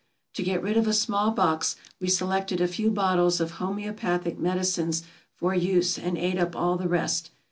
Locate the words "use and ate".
5.53-6.39